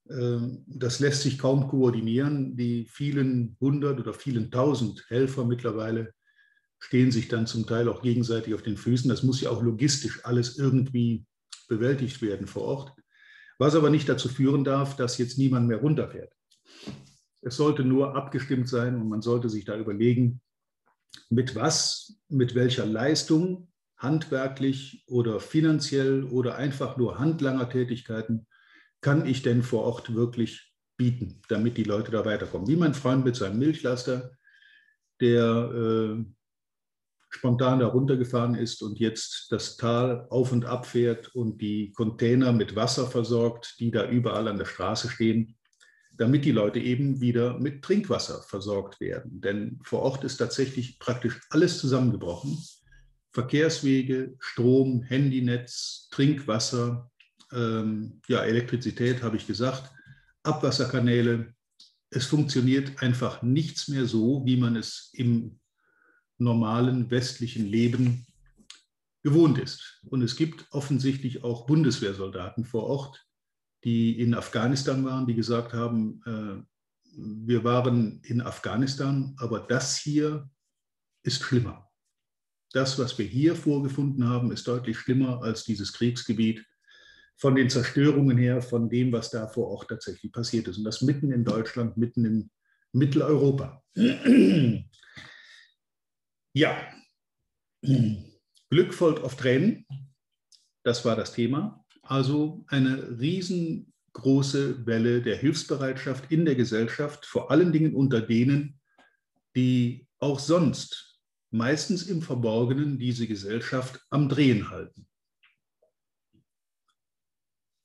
Äh, 0.08 0.38
das 0.66 0.98
lässt 0.98 1.22
sich 1.22 1.38
kaum 1.38 1.68
koordinieren. 1.68 2.56
Die 2.56 2.86
vielen 2.86 3.56
hundert 3.60 4.00
oder 4.00 4.12
vielen 4.12 4.50
tausend 4.50 5.04
Helfer 5.08 5.44
mittlerweile 5.44 6.12
stehen 6.78 7.12
sich 7.12 7.28
dann 7.28 7.46
zum 7.46 7.66
Teil 7.66 7.88
auch 7.88 8.02
gegenseitig 8.02 8.54
auf 8.54 8.62
den 8.62 8.76
Füßen. 8.76 9.08
Das 9.08 9.22
muss 9.22 9.40
ja 9.40 9.50
auch 9.50 9.62
logistisch 9.62 10.24
alles 10.24 10.58
irgendwie 10.58 11.24
bewältigt 11.68 12.22
werden 12.22 12.46
vor 12.48 12.62
Ort, 12.62 12.92
was 13.58 13.74
aber 13.76 13.90
nicht 13.90 14.08
dazu 14.08 14.28
führen 14.28 14.64
darf, 14.64 14.96
dass 14.96 15.16
jetzt 15.18 15.38
niemand 15.38 15.68
mehr 15.68 15.78
runterfährt. 15.78 16.32
Es 17.42 17.56
sollte 17.56 17.84
nur 17.84 18.14
abgestimmt 18.14 18.68
sein 18.68 18.96
und 18.96 19.08
man 19.08 19.22
sollte 19.22 19.48
sich 19.48 19.64
da 19.64 19.76
überlegen, 19.76 20.40
mit 21.30 21.54
was, 21.54 22.20
mit 22.28 22.54
welcher 22.54 22.86
Leistung, 22.86 23.68
handwerklich 23.98 25.04
oder 25.06 25.40
finanziell 25.40 26.24
oder 26.24 26.56
einfach 26.56 26.96
nur 26.96 27.18
Handlangertätigkeiten, 27.18 28.46
kann 29.00 29.26
ich 29.26 29.42
denn 29.42 29.62
vor 29.62 29.84
Ort 29.84 30.14
wirklich 30.14 30.74
bieten, 30.96 31.40
damit 31.48 31.76
die 31.76 31.84
Leute 31.84 32.10
da 32.10 32.24
weiterkommen. 32.24 32.68
Wie 32.68 32.76
mein 32.76 32.94
Freund 32.94 33.24
mit 33.24 33.36
seinem 33.36 33.58
Milchlaster, 33.58 34.32
der 35.20 35.70
äh, 35.72 36.24
spontan 37.30 37.80
da 37.80 37.86
runtergefahren 37.86 38.54
ist 38.54 38.82
und 38.82 38.98
jetzt 38.98 39.48
das 39.50 39.76
Tal 39.76 40.26
auf 40.30 40.52
und 40.52 40.64
ab 40.64 40.86
fährt 40.86 41.34
und 41.34 41.60
die 41.60 41.92
Container 41.92 42.52
mit 42.52 42.76
Wasser 42.76 43.06
versorgt, 43.06 43.76
die 43.78 43.90
da 43.90 44.08
überall 44.08 44.48
an 44.48 44.58
der 44.58 44.64
Straße 44.64 45.08
stehen. 45.10 45.55
Damit 46.18 46.44
die 46.44 46.52
Leute 46.52 46.78
eben 46.80 47.20
wieder 47.20 47.58
mit 47.58 47.82
Trinkwasser 47.82 48.42
versorgt 48.42 49.00
werden. 49.00 49.40
Denn 49.40 49.78
vor 49.82 50.02
Ort 50.02 50.24
ist 50.24 50.38
tatsächlich 50.38 50.98
praktisch 50.98 51.40
alles 51.50 51.78
zusammengebrochen. 51.78 52.58
Verkehrswege, 53.32 54.34
Strom, 54.38 55.02
Handynetz, 55.02 56.08
Trinkwasser, 56.10 57.10
ähm, 57.52 58.20
ja, 58.28 58.42
Elektrizität 58.42 59.22
habe 59.22 59.36
ich 59.36 59.46
gesagt, 59.46 59.92
Abwasserkanäle. 60.42 61.54
Es 62.10 62.26
funktioniert 62.26 63.02
einfach 63.02 63.42
nichts 63.42 63.88
mehr 63.88 64.06
so, 64.06 64.42
wie 64.46 64.56
man 64.56 64.76
es 64.76 65.10
im 65.12 65.58
normalen 66.38 67.10
westlichen 67.10 67.66
Leben 67.66 68.26
gewohnt 69.22 69.58
ist. 69.58 70.00
Und 70.04 70.22
es 70.22 70.36
gibt 70.36 70.66
offensichtlich 70.70 71.44
auch 71.44 71.66
Bundeswehrsoldaten 71.66 72.64
vor 72.64 72.84
Ort, 72.84 73.25
die 73.86 74.20
in 74.20 74.34
Afghanistan 74.34 75.02
waren, 75.06 75.26
die 75.26 75.34
gesagt 75.34 75.72
haben, 75.72 76.20
äh, 76.26 76.62
wir 77.46 77.64
waren 77.64 78.20
in 78.24 78.42
Afghanistan, 78.42 79.34
aber 79.38 79.60
das 79.60 79.96
hier 79.96 80.50
ist 81.22 81.42
schlimmer 81.42 81.86
das, 82.76 82.98
was 82.98 83.18
wir 83.18 83.24
hier 83.24 83.56
vorgefunden 83.56 84.28
haben, 84.28 84.52
ist 84.52 84.68
deutlich 84.68 84.98
schlimmer 84.98 85.42
als 85.42 85.64
dieses 85.64 85.94
Kriegsgebiet 85.94 86.64
von 87.36 87.54
den 87.54 87.70
Zerstörungen 87.70 88.36
her, 88.36 88.60
von 88.60 88.90
dem, 88.90 89.12
was 89.12 89.30
da 89.30 89.48
vor 89.48 89.68
Ort 89.68 89.88
tatsächlich 89.88 90.30
passiert 90.30 90.68
ist. 90.68 90.78
Und 90.78 90.84
das 90.84 91.00
mitten 91.00 91.32
in 91.32 91.44
Deutschland, 91.44 91.96
mitten 91.96 92.24
in 92.24 92.50
Mitteleuropa. 92.92 93.82
Ja, 96.58 96.74
Glück 98.70 98.94
folgt 98.94 99.22
auf 99.22 99.36
Tränen. 99.36 99.86
Das 100.84 101.04
war 101.04 101.14
das 101.14 101.34
Thema. 101.34 101.84
Also 102.08 102.64
eine 102.68 103.18
riesengroße 103.18 104.86
Welle 104.86 105.22
der 105.22 105.36
Hilfsbereitschaft 105.36 106.30
in 106.30 106.44
der 106.44 106.54
Gesellschaft, 106.54 107.26
vor 107.26 107.50
allen 107.50 107.72
Dingen 107.72 107.94
unter 107.94 108.20
denen, 108.20 108.80
die 109.56 110.06
auch 110.18 110.38
sonst 110.38 111.18
meistens 111.50 112.04
im 112.04 112.22
Verborgenen 112.22 112.98
diese 112.98 113.26
Gesellschaft 113.26 114.00
am 114.10 114.28
Drehen 114.28 114.70
halten. 114.70 115.06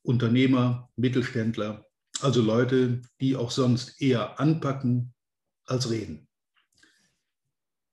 Unternehmer, 0.03 0.89
Mittelständler, 0.95 1.85
also 2.21 2.41
Leute, 2.41 3.01
die 3.19 3.35
auch 3.35 3.51
sonst 3.51 4.01
eher 4.01 4.39
anpacken 4.39 5.13
als 5.65 5.89
reden. 5.89 6.27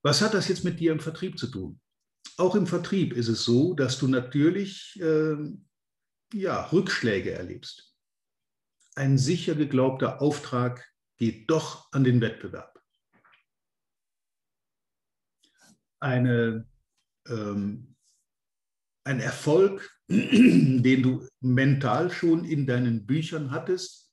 Was 0.03 0.21
hat 0.21 0.35
das 0.35 0.49
jetzt 0.49 0.65
mit 0.65 0.81
dir 0.81 0.93
im 0.93 1.01
Vertrieb 1.01 1.39
zu 1.39 1.49
tun? 1.49 1.81
Auch 2.37 2.55
im 2.55 2.67
Vertrieb 2.67 3.13
ist 3.13 3.29
es 3.29 3.45
so, 3.45 3.75
dass 3.75 3.99
du 3.99 4.07
natürlich 4.09 4.99
äh, 5.01 5.37
ja, 6.33 6.67
Rückschläge 6.71 7.33
erlebst. 7.33 7.95
Ein 8.95 9.19
sicher 9.19 9.55
geglaubter 9.55 10.21
Auftrag 10.21 10.85
geht 11.17 11.51
doch 11.51 11.93
an 11.93 12.05
den 12.05 12.21
Wettbewerb. 12.21 12.79
eine, 16.01 16.67
ähm, 17.29 17.95
ein 19.05 19.21
Erfolg, 19.21 19.91
den 20.09 21.03
du 21.03 21.27
mental 21.41 22.11
schon 22.11 22.45
in 22.45 22.67
deinen 22.67 23.07
Büchern 23.07 23.51
hattest, 23.51 24.13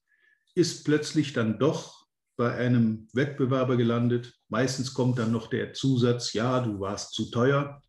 ist 0.56 0.86
plötzlich 0.86 1.34
dann 1.34 1.60
doch 1.60 2.08
bei 2.38 2.54
einem 2.56 3.08
Wettbewerber 3.14 3.78
gelandet. 3.78 4.34
Meistens 4.50 4.94
kommt 4.94 5.20
dann 5.20 5.32
noch 5.32 5.48
der 5.48 5.74
Zusatz, 5.74 6.34
ja, 6.34 6.60
du 6.60 6.80
warst 6.80 7.14
zu 7.14 7.30
teuer. 7.30 7.82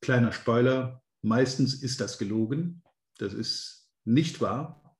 Kleiner 0.00 0.32
Spoiler, 0.32 1.02
meistens 1.22 1.82
ist 1.82 2.00
das 2.00 2.18
gelogen. 2.18 2.82
Das 3.18 3.34
ist 3.34 3.90
nicht 4.04 4.40
wahr. 4.40 4.96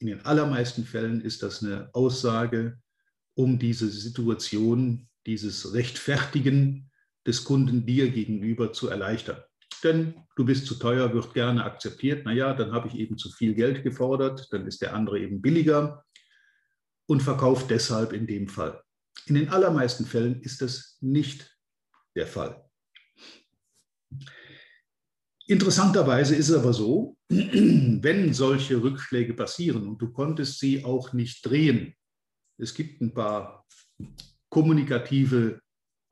In 0.00 0.06
den 0.06 0.24
allermeisten 0.24 0.84
Fällen 0.84 1.20
ist 1.20 1.42
das 1.42 1.62
eine 1.62 1.90
Aussage, 1.92 2.80
um 3.34 3.58
diese 3.58 3.88
Situation, 3.88 5.08
dieses 5.26 5.74
Rechtfertigen 5.74 6.90
des 7.26 7.44
Kunden 7.44 7.84
dir 7.84 8.10
gegenüber 8.10 8.72
zu 8.72 8.88
erleichtern. 8.88 9.42
Denn 9.84 10.14
du 10.36 10.44
bist 10.44 10.66
zu 10.66 10.74
teuer, 10.74 11.12
wird 11.14 11.34
gerne 11.34 11.64
akzeptiert. 11.64 12.24
Naja, 12.24 12.54
dann 12.54 12.72
habe 12.72 12.88
ich 12.88 12.94
eben 12.94 13.18
zu 13.18 13.30
viel 13.30 13.54
Geld 13.54 13.82
gefordert, 13.82 14.48
dann 14.50 14.66
ist 14.66 14.82
der 14.82 14.94
andere 14.94 15.20
eben 15.20 15.40
billiger 15.40 16.04
und 17.06 17.22
verkauft 17.22 17.70
deshalb 17.70 18.12
in 18.12 18.26
dem 18.26 18.48
Fall. 18.48 18.82
In 19.26 19.34
den 19.34 19.48
allermeisten 19.50 20.04
Fällen 20.04 20.40
ist 20.42 20.62
das 20.62 20.98
nicht 21.00 21.56
der 22.16 22.26
Fall. 22.26 22.64
Interessanterweise 25.48 26.36
ist 26.36 26.50
es 26.50 26.56
aber 26.56 26.74
so, 26.74 27.16
wenn 27.30 28.34
solche 28.34 28.82
Rückschläge 28.82 29.32
passieren 29.32 29.88
und 29.88 29.96
du 29.96 30.12
konntest 30.12 30.58
sie 30.58 30.84
auch 30.84 31.14
nicht 31.14 31.44
drehen, 31.44 31.94
es 32.58 32.74
gibt 32.74 33.00
ein 33.00 33.14
paar 33.14 33.66
kommunikative 34.50 35.60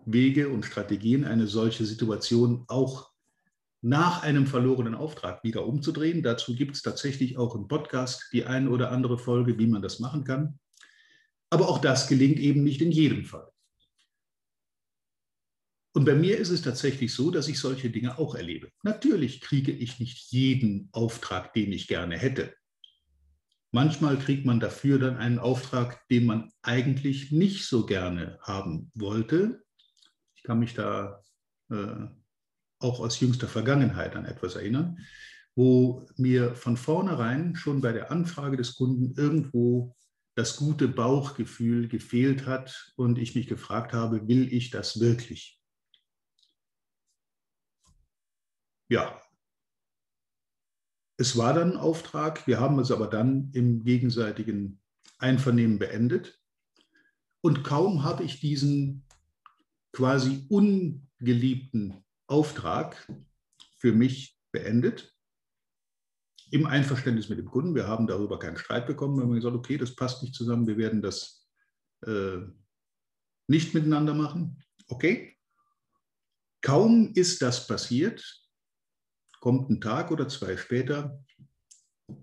Wege 0.06 0.48
und 0.48 0.64
Strategien, 0.64 1.26
eine 1.26 1.46
solche 1.46 1.84
Situation 1.84 2.64
auch 2.68 3.10
nach 3.82 4.22
einem 4.22 4.46
verlorenen 4.46 4.94
Auftrag 4.94 5.44
wieder 5.44 5.66
umzudrehen. 5.66 6.22
Dazu 6.22 6.56
gibt 6.56 6.74
es 6.76 6.82
tatsächlich 6.82 7.36
auch 7.36 7.54
im 7.54 7.68
Podcast 7.68 8.30
die 8.32 8.46
ein 8.46 8.68
oder 8.68 8.90
andere 8.90 9.18
Folge, 9.18 9.58
wie 9.58 9.66
man 9.66 9.82
das 9.82 10.00
machen 10.00 10.24
kann. 10.24 10.58
Aber 11.50 11.68
auch 11.68 11.78
das 11.78 12.08
gelingt 12.08 12.38
eben 12.38 12.64
nicht 12.64 12.80
in 12.80 12.90
jedem 12.90 13.26
Fall. 13.26 13.48
Und 15.96 16.04
bei 16.04 16.14
mir 16.14 16.36
ist 16.36 16.50
es 16.50 16.60
tatsächlich 16.60 17.14
so, 17.14 17.30
dass 17.30 17.48
ich 17.48 17.58
solche 17.58 17.88
Dinge 17.88 18.18
auch 18.18 18.34
erlebe. 18.34 18.68
Natürlich 18.82 19.40
kriege 19.40 19.72
ich 19.72 19.98
nicht 19.98 20.30
jeden 20.30 20.90
Auftrag, 20.92 21.54
den 21.54 21.72
ich 21.72 21.86
gerne 21.86 22.18
hätte. 22.18 22.52
Manchmal 23.72 24.18
kriegt 24.18 24.44
man 24.44 24.60
dafür 24.60 24.98
dann 24.98 25.16
einen 25.16 25.38
Auftrag, 25.38 26.06
den 26.08 26.26
man 26.26 26.50
eigentlich 26.60 27.32
nicht 27.32 27.64
so 27.64 27.86
gerne 27.86 28.38
haben 28.42 28.90
wollte, 28.92 29.64
kann 30.44 30.58
mich 30.58 30.74
da 30.74 31.22
äh, 31.70 32.06
auch 32.78 33.00
aus 33.00 33.18
jüngster 33.18 33.48
Vergangenheit 33.48 34.16
an 34.16 34.26
etwas 34.26 34.54
erinnern, 34.54 34.98
wo 35.54 36.06
mir 36.18 36.54
von 36.56 36.76
vornherein 36.76 37.56
schon 37.56 37.80
bei 37.80 37.92
der 37.92 38.10
Anfrage 38.10 38.58
des 38.58 38.76
Kunden 38.76 39.14
irgendwo 39.18 39.96
das 40.34 40.58
gute 40.58 40.88
Bauchgefühl 40.88 41.88
gefehlt 41.88 42.44
hat 42.44 42.92
und 42.96 43.16
ich 43.16 43.34
mich 43.34 43.46
gefragt 43.46 43.94
habe, 43.94 44.28
will 44.28 44.52
ich 44.52 44.68
das 44.68 45.00
wirklich? 45.00 45.55
Ja, 48.88 49.20
es 51.18 51.36
war 51.36 51.54
dann 51.54 51.72
ein 51.72 51.76
Auftrag, 51.76 52.46
wir 52.46 52.60
haben 52.60 52.78
es 52.78 52.90
aber 52.90 53.06
dann 53.06 53.50
im 53.54 53.84
gegenseitigen 53.84 54.80
Einvernehmen 55.18 55.78
beendet. 55.78 56.38
Und 57.40 57.64
kaum 57.64 58.04
habe 58.04 58.24
ich 58.24 58.40
diesen 58.40 59.06
quasi 59.92 60.44
ungeliebten 60.50 62.04
Auftrag 62.26 63.10
für 63.78 63.92
mich 63.92 64.38
beendet. 64.52 65.14
Im 66.50 66.66
Einverständnis 66.66 67.28
mit 67.28 67.38
dem 67.38 67.50
Kunden. 67.50 67.74
Wir 67.74 67.88
haben 67.88 68.06
darüber 68.06 68.38
keinen 68.38 68.58
Streit 68.58 68.86
bekommen. 68.86 69.16
Wir 69.16 69.22
haben 69.22 69.34
gesagt, 69.34 69.56
okay, 69.56 69.78
das 69.78 69.96
passt 69.96 70.22
nicht 70.22 70.34
zusammen. 70.34 70.66
Wir 70.66 70.76
werden 70.76 71.02
das 71.02 71.48
äh, 72.06 72.38
nicht 73.48 73.74
miteinander 73.74 74.14
machen. 74.14 74.62
Okay. 74.88 75.36
Kaum 76.62 77.12
ist 77.14 77.42
das 77.42 77.66
passiert, 77.66 78.45
kommt 79.40 79.70
ein 79.70 79.80
Tag 79.80 80.10
oder 80.10 80.28
zwei 80.28 80.56
später 80.56 81.22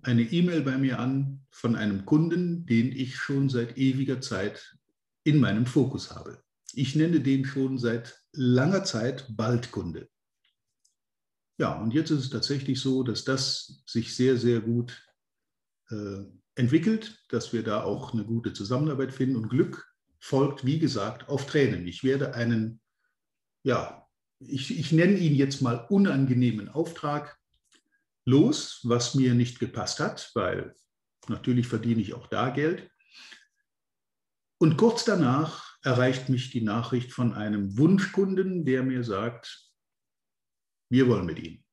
eine 0.02 0.22
E-Mail 0.22 0.62
bei 0.62 0.78
mir 0.78 1.00
an 1.00 1.46
von 1.52 1.76
einem 1.76 2.06
Kunden, 2.06 2.66
den 2.66 2.92
ich 2.92 3.16
schon 3.16 3.50
seit 3.50 3.78
ewiger 3.78 4.22
Zeit 4.22 4.78
in 5.24 5.40
meinem 5.40 5.66
Fokus 5.66 6.12
habe. 6.12 6.42
Ich 6.74 6.96
nenne 6.96 7.22
den 7.22 7.46
schon 7.46 7.78
seit 7.78 8.20
langer 8.32 8.84
Zeit 8.84 9.28
Baldkunde. 9.30 10.10
Ja, 11.60 11.80
und 11.80 11.94
jetzt 11.94 12.10
ist 12.10 12.20
es 12.20 12.30
tatsächlich 12.30 12.80
so, 12.80 13.04
dass 13.04 13.24
das 13.24 13.84
sich 13.86 14.16
sehr, 14.16 14.38
sehr 14.38 14.60
gut 14.62 15.06
äh, 15.90 16.24
entwickelt, 16.56 17.24
dass 17.30 17.54
wir 17.54 17.64
da 17.64 17.84
auch 17.84 18.14
eine 18.14 18.26
gute 18.26 18.54
Zusammenarbeit 18.54 19.14
finden 19.14 19.36
und 19.36 19.50
Glück 19.50 19.88
folgt, 20.20 20.66
wie 20.66 20.80
gesagt, 20.80 21.30
auf 21.30 21.46
Tränen. 21.46 21.86
Ich 21.86 22.04
werde 22.04 22.34
einen, 22.34 22.82
ja, 23.64 24.03
ich, 24.48 24.78
ich 24.78 24.92
nenne 24.92 25.18
ihn 25.18 25.36
jetzt 25.36 25.62
mal 25.62 25.86
unangenehmen 25.90 26.70
Auftrag 26.70 27.38
los, 28.26 28.80
was 28.84 29.16
mir 29.16 29.34
nicht 29.34 29.60
gepasst 29.60 30.00
hat, 30.00 30.32
weil 30.34 30.76
natürlich 31.28 31.68
verdiene 31.68 32.02
ich 32.02 32.14
auch 32.14 32.28
da 32.28 32.50
Geld. 32.50 32.90
Und 34.60 34.78
kurz 34.78 35.04
danach 35.04 35.78
erreicht 35.84 36.30
mich 36.30 36.52
die 36.52 36.62
Nachricht 36.62 37.12
von 37.12 37.34
einem 37.34 37.78
Wunschkunden, 37.78 38.66
der 38.66 38.84
mir 38.84 39.04
sagt, 39.04 39.70
wir 40.90 41.08
wollen 41.08 41.26
mit 41.26 41.40
Ihnen. 41.40 41.66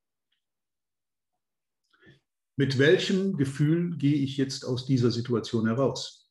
Mit 2.57 2.79
welchem 2.79 3.37
Gefühl 3.37 3.97
gehe 3.97 4.17
ich 4.17 4.37
jetzt 4.37 4.65
aus 4.65 4.87
dieser 4.87 5.11
Situation 5.11 5.67
heraus? 5.67 6.31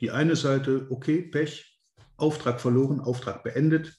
Die 0.00 0.10
eine 0.10 0.34
Seite, 0.34 0.88
okay, 0.90 1.22
Pech, 1.22 1.80
Auftrag 2.16 2.60
verloren, 2.60 3.00
Auftrag 3.00 3.42
beendet. 3.42 3.96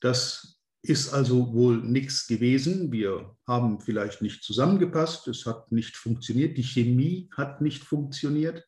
Das 0.00 0.61
ist 0.82 1.12
also 1.12 1.52
wohl 1.54 1.76
nichts 1.78 2.26
gewesen. 2.26 2.90
Wir 2.90 3.36
haben 3.46 3.80
vielleicht 3.80 4.20
nicht 4.20 4.42
zusammengepasst, 4.42 5.28
es 5.28 5.46
hat 5.46 5.70
nicht 5.70 5.96
funktioniert, 5.96 6.58
die 6.58 6.64
Chemie 6.64 7.30
hat 7.36 7.60
nicht 7.60 7.84
funktioniert. 7.84 8.66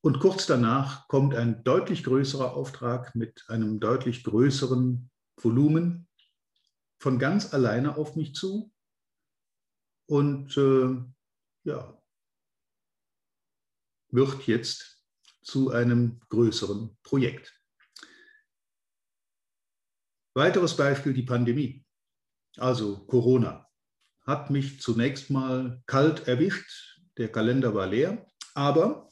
Und 0.00 0.20
kurz 0.20 0.46
danach 0.46 1.08
kommt 1.08 1.34
ein 1.34 1.64
deutlich 1.64 2.04
größerer 2.04 2.54
Auftrag 2.54 3.14
mit 3.14 3.44
einem 3.48 3.80
deutlich 3.80 4.22
größeren 4.24 5.10
Volumen 5.36 6.06
von 7.00 7.18
ganz 7.18 7.52
alleine 7.54 7.96
auf 7.96 8.14
mich 8.14 8.34
zu. 8.34 8.70
Und 10.06 10.56
äh, 10.56 11.02
ja, 11.64 12.02
wird 14.10 14.46
jetzt 14.46 15.02
zu 15.42 15.70
einem 15.70 16.20
größeren 16.28 16.96
Projekt. 17.02 17.57
Weiteres 20.38 20.76
Beispiel 20.76 21.14
die 21.14 21.24
Pandemie, 21.24 21.84
also 22.58 23.04
Corona, 23.08 23.66
hat 24.24 24.50
mich 24.50 24.80
zunächst 24.80 25.30
mal 25.30 25.82
kalt 25.86 26.28
erwischt. 26.28 27.00
Der 27.16 27.26
Kalender 27.26 27.74
war 27.74 27.88
leer, 27.88 28.24
aber 28.54 29.10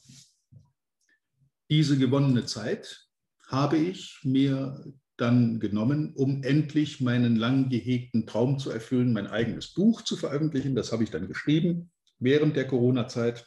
diese 1.69 1.97
gewonnene 1.97 2.45
Zeit 2.45 3.09
habe 3.45 3.75
ich 3.75 4.21
mir 4.23 4.85
dann 5.17 5.59
genommen, 5.59 6.13
um 6.15 6.43
endlich 6.43 7.01
meinen 7.01 7.35
lang 7.35 7.67
gehegten 7.67 8.25
Traum 8.25 8.57
zu 8.57 8.69
erfüllen, 8.69 9.11
mein 9.11 9.27
eigenes 9.27 9.73
Buch 9.73 10.03
zu 10.03 10.15
veröffentlichen. 10.15 10.75
Das 10.75 10.93
habe 10.93 11.03
ich 11.03 11.11
dann 11.11 11.27
geschrieben 11.27 11.91
während 12.19 12.55
der 12.55 12.67
Corona-Zeit, 12.67 13.45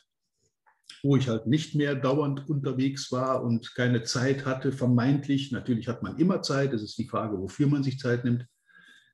wo 1.02 1.16
ich 1.16 1.28
halt 1.28 1.47
nicht 1.47 1.75
mehr 1.75 1.95
dauernd 1.95 2.49
unterwegs 2.49 3.11
war 3.12 3.42
und 3.42 3.75
keine 3.75 4.02
Zeit 4.02 4.45
hatte, 4.45 4.73
vermeintlich. 4.73 5.52
Natürlich 5.52 5.88
hat 5.88 6.02
man 6.02 6.19
immer 6.19 6.42
Zeit, 6.42 6.73
es 6.73 6.83
ist 6.83 6.99
die 6.99 7.09
Frage, 7.09 7.38
wofür 7.38 7.66
man 7.66 7.83
sich 7.83 7.99
Zeit 7.99 8.25
nimmt. 8.25 8.47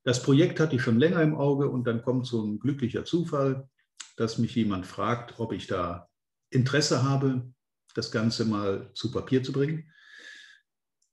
Das 0.05 0.23
Projekt 0.23 0.61
hatte 0.61 0.77
ich 0.77 0.83
schon 0.83 0.99
länger 0.99 1.23
im 1.23 1.35
Auge 1.35 1.69
und 1.69 1.85
dann 1.87 2.03
kommt 2.03 2.27
so 2.27 2.45
ein 2.45 2.59
glücklicher 2.59 3.05
Zufall, 3.05 3.69
dass 4.17 4.39
mich 4.39 4.55
jemand 4.55 4.87
fragt, 4.87 5.39
ob 5.39 5.53
ich 5.53 5.67
da 5.67 6.09
Interesse 6.51 7.03
habe, 7.03 7.53
das 7.95 8.11
Ganze 8.11 8.45
mal 8.45 8.91
zu 8.95 9.11
Papier 9.11 9.43
zu 9.43 9.53
bringen. 9.53 9.93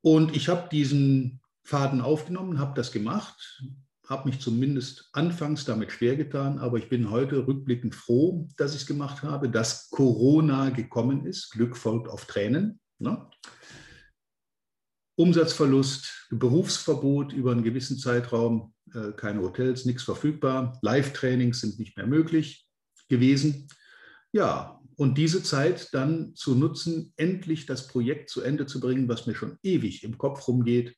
Und 0.01 0.35
ich 0.35 0.49
habe 0.49 0.69
diesen 0.69 1.41
Faden 1.63 2.01
aufgenommen, 2.01 2.59
habe 2.59 2.75
das 2.75 2.91
gemacht, 2.91 3.63
habe 4.07 4.29
mich 4.29 4.39
zumindest 4.39 5.09
anfangs 5.13 5.65
damit 5.65 5.91
schwer 5.91 6.15
getan, 6.15 6.59
aber 6.59 6.77
ich 6.77 6.89
bin 6.89 7.09
heute 7.09 7.47
rückblickend 7.47 7.95
froh, 7.95 8.47
dass 8.57 8.75
ich 8.75 8.81
es 8.81 8.87
gemacht 8.87 9.23
habe, 9.23 9.49
dass 9.49 9.89
Corona 9.89 10.69
gekommen 10.69 11.25
ist. 11.25 11.51
Glück 11.51 11.77
folgt 11.77 12.09
auf 12.09 12.25
Tränen. 12.25 12.79
Ne? 12.99 13.29
Umsatzverlust, 15.15 16.27
Berufsverbot 16.31 17.33
über 17.33 17.51
einen 17.51 17.63
gewissen 17.63 17.97
Zeitraum, 17.97 18.73
äh, 18.93 19.11
keine 19.11 19.41
Hotels, 19.41 19.85
nichts 19.85 20.03
verfügbar, 20.03 20.77
Live-Trainings 20.81 21.61
sind 21.61 21.79
nicht 21.79 21.95
mehr 21.95 22.07
möglich 22.07 22.67
gewesen. 23.09 23.67
Ja, 24.31 24.81
und 24.95 25.17
diese 25.17 25.43
Zeit 25.43 25.93
dann 25.93 26.35
zu 26.35 26.55
nutzen, 26.55 27.13
endlich 27.15 27.65
das 27.65 27.87
Projekt 27.87 28.29
zu 28.29 28.41
Ende 28.41 28.65
zu 28.65 28.79
bringen, 28.79 29.07
was 29.07 29.27
mir 29.27 29.35
schon 29.35 29.57
ewig 29.63 30.03
im 30.03 30.17
Kopf 30.17 30.47
rumgeht. 30.47 30.95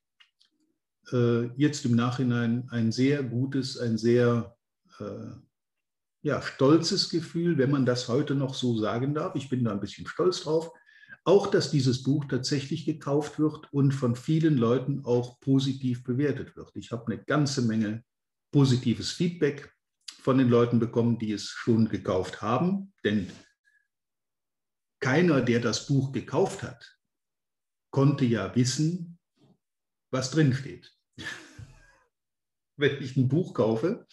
Äh, 1.12 1.48
jetzt 1.56 1.86
im 1.86 1.96
Nachhinein 1.96 2.68
ein 2.70 2.92
sehr 2.92 3.24
gutes, 3.24 3.78
ein 3.78 3.98
sehr 3.98 4.56
äh, 5.00 5.32
ja, 6.22 6.42
stolzes 6.42 7.10
Gefühl, 7.10 7.58
wenn 7.58 7.70
man 7.70 7.86
das 7.86 8.08
heute 8.08 8.34
noch 8.34 8.56
so 8.56 8.78
sagen 8.80 9.14
darf. 9.14 9.36
Ich 9.36 9.50
bin 9.50 9.64
da 9.64 9.72
ein 9.72 9.80
bisschen 9.80 10.08
stolz 10.08 10.42
drauf. 10.42 10.72
Auch, 11.24 11.48
dass 11.48 11.72
dieses 11.72 12.04
Buch 12.04 12.26
tatsächlich 12.26 12.86
gekauft 12.86 13.40
wird 13.40 13.72
und 13.72 13.94
von 13.94 14.16
vielen 14.16 14.58
Leuten 14.58 15.06
auch 15.06 15.40
positiv 15.40 16.04
bewertet 16.04 16.56
wird. 16.56 16.72
Ich 16.76 16.92
habe 16.92 17.06
eine 17.08 17.24
ganze 17.24 17.62
Menge 17.62 18.04
positives 18.52 19.12
Feedback 19.12 19.72
von 20.22 20.38
den 20.40 20.50
Leuten 20.50 20.80
bekommen, 20.80 21.20
die 21.20 21.32
es 21.32 21.50
schon 21.50 21.90
gekauft 21.90 22.42
haben. 22.42 22.94
Denn 23.04 23.32
keiner, 25.00 25.42
der 25.42 25.60
das 25.60 25.86
Buch 25.86 26.12
gekauft 26.12 26.64
hat, 26.64 26.98
konnte 27.92 28.26
ja 28.26 28.56
wissen, 28.56 29.20
was 30.12 30.32
drinsteht. 30.32 30.94
Wenn 32.78 33.01
ich 33.01 33.15
ein 33.15 33.28
Buch 33.28 33.54
kaufe, 33.54 34.06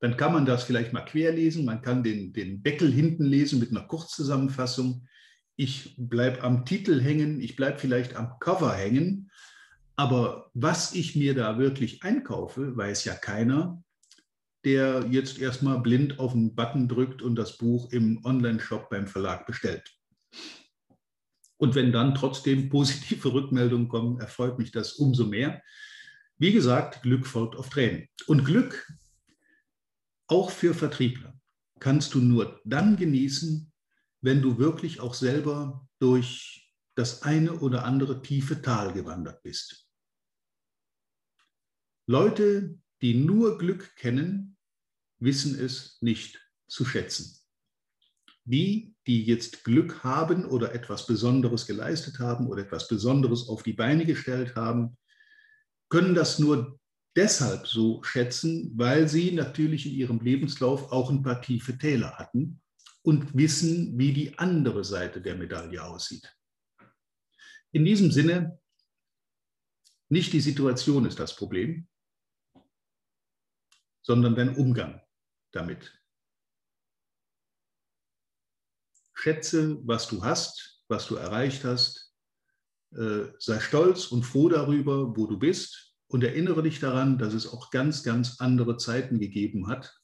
dann 0.00 0.16
kann 0.16 0.32
man 0.32 0.46
das 0.46 0.64
vielleicht 0.64 0.92
mal 0.92 1.04
querlesen, 1.04 1.64
man 1.64 1.82
kann 1.82 2.02
den, 2.02 2.32
den 2.32 2.62
Deckel 2.62 2.90
hinten 2.90 3.24
lesen 3.24 3.58
mit 3.60 3.70
einer 3.70 3.86
Kurzzusammenfassung. 3.86 5.06
Ich 5.56 5.94
bleibe 5.98 6.42
am 6.42 6.64
Titel 6.64 7.00
hängen, 7.00 7.40
ich 7.40 7.56
bleibe 7.56 7.78
vielleicht 7.78 8.16
am 8.16 8.38
Cover 8.38 8.72
hängen, 8.72 9.30
aber 9.96 10.50
was 10.54 10.94
ich 10.94 11.16
mir 11.16 11.34
da 11.34 11.58
wirklich 11.58 12.02
einkaufe, 12.02 12.74
weiß 12.74 13.04
ja 13.04 13.14
keiner, 13.14 13.82
der 14.64 15.06
jetzt 15.10 15.38
erstmal 15.38 15.80
blind 15.80 16.18
auf 16.18 16.32
den 16.32 16.54
Button 16.54 16.88
drückt 16.88 17.20
und 17.20 17.36
das 17.36 17.58
Buch 17.58 17.92
im 17.92 18.24
Online-Shop 18.24 18.88
beim 18.88 19.06
Verlag 19.06 19.46
bestellt. 19.46 19.90
Und 21.58 21.74
wenn 21.74 21.92
dann 21.92 22.14
trotzdem 22.14 22.70
positive 22.70 23.28
Rückmeldungen 23.32 23.88
kommen, 23.88 24.18
erfreut 24.18 24.58
mich 24.58 24.70
das 24.70 24.94
umso 24.94 25.26
mehr. 25.26 25.62
Wie 26.40 26.52
gesagt, 26.52 27.02
Glück 27.02 27.26
folgt 27.26 27.54
auf 27.54 27.68
Tränen. 27.68 28.08
Und 28.26 28.46
Glück, 28.46 28.90
auch 30.26 30.50
für 30.50 30.72
Vertriebler, 30.72 31.38
kannst 31.80 32.14
du 32.14 32.18
nur 32.18 32.62
dann 32.64 32.96
genießen, 32.96 33.70
wenn 34.22 34.40
du 34.40 34.56
wirklich 34.56 35.00
auch 35.00 35.12
selber 35.12 35.86
durch 35.98 36.74
das 36.94 37.24
eine 37.24 37.60
oder 37.60 37.84
andere 37.84 38.22
tiefe 38.22 38.62
Tal 38.62 38.94
gewandert 38.94 39.42
bist. 39.42 39.86
Leute, 42.06 42.80
die 43.02 43.12
nur 43.12 43.58
Glück 43.58 43.94
kennen, 43.96 44.56
wissen 45.18 45.62
es 45.62 46.00
nicht 46.00 46.40
zu 46.66 46.86
schätzen. 46.86 47.38
Die, 48.44 48.96
die 49.06 49.24
jetzt 49.24 49.62
Glück 49.64 50.02
haben 50.04 50.46
oder 50.46 50.74
etwas 50.74 51.06
Besonderes 51.06 51.66
geleistet 51.66 52.18
haben 52.18 52.46
oder 52.46 52.62
etwas 52.62 52.88
Besonderes 52.88 53.46
auf 53.46 53.62
die 53.62 53.74
Beine 53.74 54.06
gestellt 54.06 54.56
haben, 54.56 54.96
können 55.90 56.14
das 56.14 56.38
nur 56.38 56.80
deshalb 57.16 57.66
so 57.66 58.02
schätzen, 58.02 58.72
weil 58.76 59.08
sie 59.08 59.32
natürlich 59.32 59.86
in 59.86 59.92
ihrem 59.92 60.20
Lebenslauf 60.20 60.92
auch 60.92 61.10
ein 61.10 61.22
paar 61.22 61.42
tiefe 61.42 61.76
Täler 61.76 62.16
hatten 62.16 62.62
und 63.02 63.36
wissen, 63.36 63.98
wie 63.98 64.12
die 64.12 64.38
andere 64.38 64.84
Seite 64.84 65.20
der 65.20 65.36
Medaille 65.36 65.84
aussieht. 65.84 66.34
In 67.72 67.84
diesem 67.84 68.10
Sinne, 68.10 68.58
nicht 70.08 70.32
die 70.32 70.40
Situation 70.40 71.04
ist 71.06 71.18
das 71.18 71.36
Problem, 71.36 71.88
sondern 74.02 74.34
dein 74.34 74.56
Umgang 74.56 75.00
damit. 75.52 76.00
Schätze, 79.14 79.78
was 79.86 80.08
du 80.08 80.24
hast, 80.24 80.82
was 80.88 81.06
du 81.06 81.16
erreicht 81.16 81.64
hast. 81.64 81.99
Äh, 82.96 83.32
sei 83.38 83.60
stolz 83.60 84.06
und 84.06 84.24
froh 84.24 84.48
darüber, 84.48 85.16
wo 85.16 85.26
du 85.26 85.38
bist 85.38 85.94
und 86.08 86.24
erinnere 86.24 86.62
dich 86.62 86.80
daran, 86.80 87.18
dass 87.18 87.34
es 87.34 87.46
auch 87.46 87.70
ganz, 87.70 88.02
ganz 88.02 88.40
andere 88.40 88.76
Zeiten 88.78 89.20
gegeben 89.20 89.68
hat. 89.68 89.96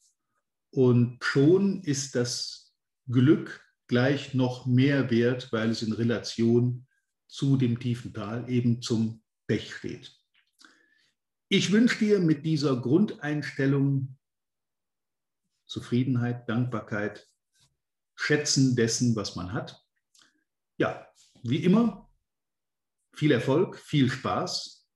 Und 0.71 1.17
schon 1.21 1.81
ist 1.83 2.15
das 2.15 2.73
Glück 3.09 3.61
gleich 3.87 4.33
noch 4.33 4.65
mehr 4.65 5.09
wert, 5.09 5.51
weil 5.51 5.69
es 5.69 5.81
in 5.81 5.91
Relation 5.91 6.87
zu 7.27 7.57
dem 7.57 7.79
tiefen 7.79 8.13
Tal 8.13 8.49
eben 8.49 8.81
zum 8.81 9.21
Pech 9.47 9.75
steht. 9.75 10.17
Ich 11.49 11.71
wünsche 11.71 11.99
dir 11.99 12.19
mit 12.19 12.45
dieser 12.45 12.79
Grundeinstellung 12.79 14.17
Zufriedenheit, 15.65 16.47
Dankbarkeit, 16.47 17.27
Schätzen 18.15 18.75
dessen, 18.75 19.15
was 19.15 19.35
man 19.35 19.51
hat. 19.51 19.81
Ja, 20.77 21.07
wie 21.43 21.63
immer, 21.63 22.06
viel 23.17 23.31
Erfolg, 23.31 23.77
viel 23.77 24.09
Spaß, 24.09 24.87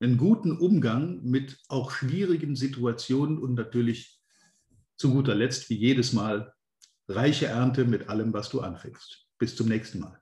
einen 0.00 0.18
guten 0.18 0.58
Umgang 0.58 1.22
mit 1.22 1.58
auch 1.68 1.90
schwierigen 1.90 2.54
Situationen 2.54 3.38
und 3.38 3.54
natürlich 3.54 4.20
zu 4.96 5.12
guter 5.12 5.34
Letzt, 5.34 5.70
wie 5.70 5.76
jedes 5.76 6.12
Mal, 6.12 6.52
reiche 7.08 7.46
Ernte 7.46 7.84
mit 7.84 8.08
allem, 8.08 8.32
was 8.32 8.50
du 8.50 8.60
anfängst. 8.60 9.26
Bis 9.38 9.56
zum 9.56 9.68
nächsten 9.68 10.00
Mal. 10.00 10.21